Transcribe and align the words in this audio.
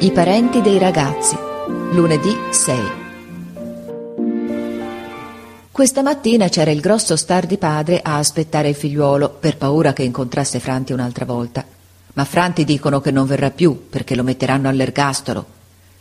I 0.00 0.12
parenti 0.12 0.60
dei 0.60 0.78
ragazzi. 0.78 1.36
Lunedì 1.90 2.32
6. 2.50 2.78
Questa 5.72 6.02
mattina 6.02 6.48
c'era 6.48 6.70
il 6.70 6.78
grosso 6.80 7.16
star 7.16 7.46
di 7.46 7.56
padre 7.58 7.98
a 8.00 8.16
aspettare 8.16 8.68
il 8.68 8.76
figliuolo 8.76 9.28
per 9.40 9.56
paura 9.56 9.92
che 9.92 10.04
incontrasse 10.04 10.60
Franti 10.60 10.92
un'altra 10.92 11.24
volta. 11.24 11.66
Ma 12.12 12.24
Franti 12.24 12.62
dicono 12.62 13.00
che 13.00 13.10
non 13.10 13.26
verrà 13.26 13.50
più 13.50 13.88
perché 13.90 14.14
lo 14.14 14.22
metteranno 14.22 14.68
all'ergastolo. 14.68 15.44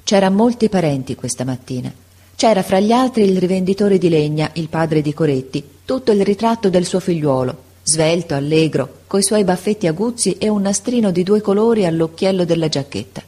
C'era 0.04 0.29
molti 0.29 0.70
parenti 0.70 1.16
questa 1.16 1.43
mattina. 1.43 1.91
C'era 2.36 2.61
fra 2.61 2.79
gli 2.79 2.91
altri 2.91 3.23
il 3.23 3.39
rivenditore 3.39 3.98
di 3.98 4.09
legna, 4.09 4.52
il 4.54 4.70
padre 4.70 5.02
di 5.02 5.11
Coretti, 5.16 5.68
tutto 5.86 6.11
il 6.11 6.23
ritratto 6.23 6.70
del 6.70 6.86
suo 6.86 7.00
figliuolo, 7.00 7.57
svelto, 7.82 8.36
allegro, 8.36 9.00
coi 9.07 9.23
suoi 9.23 9.43
baffetti 9.43 9.88
aguzzi 9.88 10.38
e 10.38 10.50
un 10.50 10.61
nastrino 10.61 11.09
di 11.09 11.23
due 11.23 11.41
colori 11.41 11.88
all'occhiello 11.88 12.45
della 12.45 12.68
giacchetta. 12.68 13.23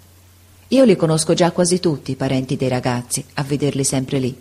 Io 0.72 0.84
li 0.84 0.96
conosco 0.96 1.34
già 1.34 1.52
quasi 1.52 1.80
tutti, 1.80 2.12
i 2.12 2.16
parenti 2.16 2.56
dei 2.56 2.68
ragazzi, 2.68 3.26
a 3.36 3.44
vederli 3.44 3.84
sempre 3.84 4.20
lì. 4.20 4.36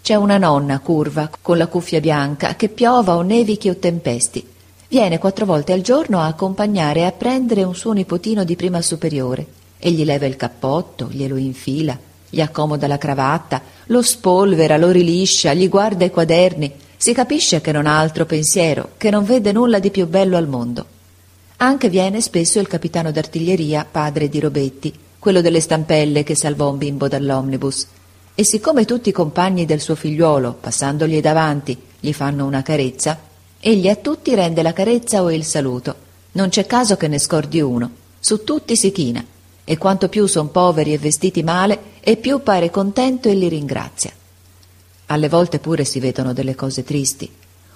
C'è 0.00 0.14
una 0.14 0.38
nonna 0.38 0.78
curva, 0.78 1.30
con 1.42 1.58
la 1.58 1.66
cuffia 1.66 2.00
bianca, 2.00 2.56
che 2.56 2.70
piova 2.70 3.16
o 3.16 3.20
nevichi 3.20 3.68
o 3.68 3.76
tempesti. 3.76 4.46
Viene 4.88 5.18
quattro 5.18 5.44
volte 5.44 5.74
al 5.74 5.82
giorno 5.82 6.20
a 6.20 6.26
accompagnare 6.26 7.00
e 7.00 7.04
a 7.04 7.12
prendere 7.12 7.64
un 7.64 7.74
suo 7.74 7.92
nipotino 7.92 8.44
di 8.44 8.56
prima 8.56 8.80
superiore 8.80 9.46
e 9.78 9.90
gli 9.90 10.06
leva 10.06 10.24
il 10.24 10.36
cappotto, 10.36 11.08
glielo 11.10 11.36
infila, 11.36 11.98
gli 12.30 12.40
accomoda 12.40 12.86
la 12.86 12.96
cravatta, 12.96 13.60
lo 13.88 14.00
spolvera, 14.00 14.78
lo 14.78 14.90
riliscia, 14.90 15.52
gli 15.52 15.68
guarda 15.68 16.06
i 16.06 16.10
quaderni. 16.10 16.72
Si 16.96 17.12
capisce 17.12 17.60
che 17.60 17.72
non 17.72 17.86
ha 17.86 17.98
altro 17.98 18.24
pensiero, 18.24 18.92
che 18.96 19.10
non 19.10 19.24
vede 19.24 19.52
nulla 19.52 19.78
di 19.78 19.90
più 19.90 20.06
bello 20.06 20.38
al 20.38 20.48
mondo. 20.48 20.86
Anche 21.58 21.90
viene 21.90 22.22
spesso 22.22 22.58
il 22.58 22.68
capitano 22.68 23.12
d'artiglieria, 23.12 23.86
padre 23.88 24.30
di 24.30 24.40
Robetti, 24.40 24.98
quello 25.18 25.40
delle 25.40 25.60
stampelle 25.60 26.22
che 26.22 26.36
salvò 26.36 26.70
un 26.70 26.78
bimbo 26.78 27.08
dall'omnibus. 27.08 27.86
E 28.34 28.44
siccome 28.44 28.84
tutti 28.84 29.08
i 29.08 29.12
compagni 29.12 29.64
del 29.64 29.80
suo 29.80 29.96
figliuolo, 29.96 30.56
passandogli 30.60 31.20
davanti, 31.20 31.76
gli 31.98 32.12
fanno 32.12 32.46
una 32.46 32.62
carezza, 32.62 33.18
egli 33.58 33.88
a 33.88 33.96
tutti 33.96 34.34
rende 34.34 34.62
la 34.62 34.72
carezza 34.72 35.22
o 35.22 35.32
il 35.32 35.44
saluto. 35.44 36.06
Non 36.32 36.50
c'è 36.50 36.66
caso 36.66 36.96
che 36.96 37.08
ne 37.08 37.18
scordi 37.18 37.60
uno. 37.60 37.90
Su 38.20 38.44
tutti 38.44 38.76
si 38.76 38.92
china. 38.92 39.24
E 39.64 39.76
quanto 39.76 40.08
più 40.08 40.26
son 40.26 40.50
poveri 40.50 40.92
e 40.92 40.98
vestiti 40.98 41.42
male, 41.42 41.96
e 42.00 42.16
più 42.16 42.42
pare 42.42 42.70
contento 42.70 43.28
e 43.28 43.34
li 43.34 43.48
ringrazia. 43.48 44.12
Alle 45.06 45.28
volte 45.28 45.58
pure 45.58 45.84
si 45.84 46.00
vedono 46.00 46.32
delle 46.32 46.54
cose 46.54 46.84
tristi. 46.84 47.30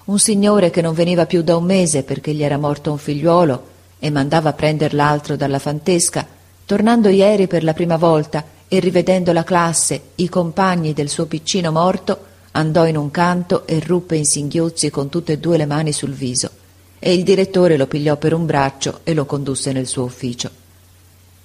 Un 0.05 0.19
signore 0.19 0.71
che 0.71 0.81
non 0.81 0.95
veniva 0.95 1.27
più 1.27 1.43
da 1.43 1.57
un 1.57 1.65
mese 1.65 2.03
perché 2.03 2.33
gli 2.33 2.43
era 2.43 2.57
morto 2.57 2.91
un 2.91 2.99
figliuolo 2.99 3.67
e 3.99 4.11
mandava 4.11 4.51
a 4.51 4.53
prender 4.53 4.95
l'altro 4.95 5.37
dalla 5.37 5.59
fantesca, 5.59 6.27
Tornando 6.65 7.09
ieri 7.09 7.47
per 7.47 7.65
la 7.65 7.75
prima 7.75 7.97
volta 7.97 8.45
e 8.69 8.79
rivedendo 8.79 9.33
la 9.33 9.45
classe, 9.45 10.01
i 10.17 10.29
compagni 10.29 10.93
del 10.93 11.09
suo 11.09 11.27
piccino 11.27 11.73
morto, 11.73 12.31
andò 12.53 12.87
in 12.87 12.97
un 12.97 13.11
canto 13.11 13.67
e 13.67 13.81
ruppe 13.81 14.17
in 14.17 14.25
singhiozzi 14.25 14.89
con 14.89 15.09
tutte 15.09 15.33
e 15.33 15.39
due 15.39 15.57
le 15.57 15.67
mani 15.67 15.93
sul 15.93 16.13
viso, 16.13 16.51
e 16.99 17.13
il 17.13 17.25
direttore 17.25 17.77
lo 17.77 17.87
pigliò 17.87 18.17
per 18.17 18.33
un 18.33 18.47
braccio 18.47 19.01
e 19.03 19.13
lo 19.13 19.27
condusse 19.27 19.73
nel 19.73 19.87
suo 19.87 20.05
ufficio. 20.05 20.51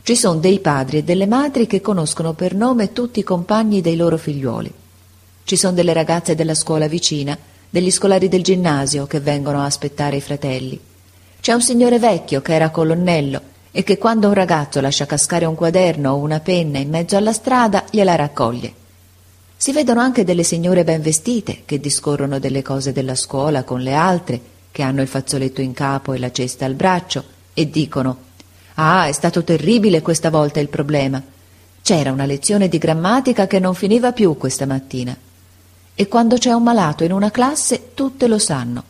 Ci 0.03 0.15
sono 0.15 0.39
dei 0.39 0.59
padri 0.59 0.99
e 0.99 1.03
delle 1.03 1.27
madri 1.27 1.67
che 1.67 1.81
conoscono 1.81 2.31
per 2.33 2.55
nome 2.55 2.93
tutti 2.93 3.19
i 3.19 3.23
compagni 3.23 3.81
dei 3.81 3.97
loro 3.97 4.17
figliuoli. 4.17 4.71
Ci 5.43 5.57
sono 5.57 5.73
delle 5.73 5.91
ragazze 5.93 6.35
della 6.35 6.55
scuola 6.55 6.87
vicina, 6.87 7.37
degli 7.69 7.91
scolari 7.91 8.29
del 8.29 8.43
ginnasio 8.43 9.05
che 9.07 9.19
vengono 9.19 9.59
a 9.59 9.65
aspettare 9.65 10.15
i 10.15 10.21
fratelli. 10.21 10.79
C'è 11.41 11.51
un 11.51 11.61
signore 11.61 11.99
vecchio 11.99 12.41
che 12.41 12.53
era 12.53 12.69
colonnello 12.69 13.55
e 13.77 13.83
che 13.83 13.99
quando 13.99 14.29
un 14.29 14.33
ragazzo 14.33 14.81
lascia 14.81 15.05
cascare 15.05 15.45
un 15.45 15.53
quaderno 15.53 16.13
o 16.13 16.17
una 16.17 16.39
penna 16.39 16.79
in 16.79 16.89
mezzo 16.89 17.15
alla 17.15 17.31
strada 17.31 17.85
gliela 17.91 18.15
raccoglie. 18.15 18.73
Si 19.55 19.71
vedono 19.71 19.99
anche 19.99 20.23
delle 20.23 20.41
signore 20.41 20.83
ben 20.83 20.99
vestite 20.99 21.61
che 21.63 21.79
discorrono 21.79 22.39
delle 22.39 22.63
cose 22.63 22.91
della 22.91 23.13
scuola 23.13 23.63
con 23.63 23.81
le 23.81 23.93
altre, 23.93 24.41
che 24.71 24.81
hanno 24.81 25.03
il 25.03 25.07
fazzoletto 25.07 25.61
in 25.61 25.73
capo 25.73 26.13
e 26.13 26.17
la 26.17 26.31
cesta 26.31 26.65
al 26.65 26.73
braccio, 26.73 27.23
e 27.53 27.69
dicono 27.69 28.17
Ah, 28.79 29.05
è 29.05 29.11
stato 29.11 29.43
terribile 29.43 30.01
questa 30.01 30.31
volta 30.31 30.59
il 30.59 30.69
problema. 30.69 31.21
C'era 31.79 32.11
una 32.11 32.25
lezione 32.25 32.69
di 32.69 32.79
grammatica 32.79 33.45
che 33.45 33.59
non 33.59 33.75
finiva 33.75 34.11
più 34.11 34.37
questa 34.37 34.65
mattina. 34.65 35.15
E 35.93 36.07
quando 36.07 36.37
c'è 36.37 36.51
un 36.51 36.63
malato 36.63 37.03
in 37.03 37.11
una 37.11 37.29
classe, 37.29 37.93
tutte 37.93 38.27
lo 38.27 38.39
sanno. 38.39 38.83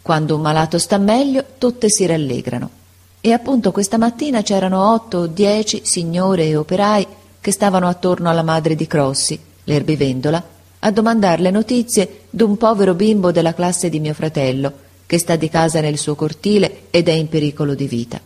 Quando 0.00 0.34
un 0.34 0.40
malato 0.40 0.78
sta 0.78 0.96
meglio, 0.96 1.44
tutte 1.58 1.90
si 1.90 2.06
rallegrano. 2.06 2.78
E 3.22 3.32
appunto 3.32 3.70
questa 3.70 3.98
mattina 3.98 4.42
c'erano 4.42 4.92
otto 4.92 5.18
o 5.18 5.26
dieci 5.26 5.82
signore 5.84 6.46
e 6.46 6.56
operai 6.56 7.06
che 7.40 7.52
stavano 7.52 7.86
attorno 7.86 8.30
alla 8.30 8.42
madre 8.42 8.74
di 8.74 8.86
Crossi, 8.86 9.38
l'erbivendola, 9.64 10.44
a 10.78 10.90
domandarle 10.90 11.50
notizie 11.50 12.22
d'un 12.30 12.56
povero 12.56 12.94
bimbo 12.94 13.30
della 13.30 13.52
classe 13.52 13.90
di 13.90 14.00
mio 14.00 14.14
fratello, 14.14 14.72
che 15.04 15.18
sta 15.18 15.36
di 15.36 15.50
casa 15.50 15.80
nel 15.80 15.98
suo 15.98 16.14
cortile 16.14 16.84
ed 16.90 17.08
è 17.08 17.12
in 17.12 17.28
pericolo 17.28 17.74
di 17.74 17.86
vita. 17.86 18.20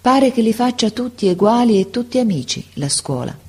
Pare 0.00 0.32
che 0.32 0.40
li 0.40 0.52
faccia 0.54 0.88
tutti 0.90 1.28
eguali 1.28 1.78
e 1.80 1.90
tutti 1.90 2.18
amici 2.18 2.64
la 2.74 2.88
scuola. 2.88 3.45